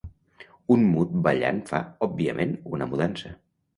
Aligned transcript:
Un 0.75 0.85
mut 0.93 1.11
ballant 1.29 1.59
fa, 1.73 1.83
òbviament, 2.07 2.57
una 2.79 2.89
mudança. 2.95 3.37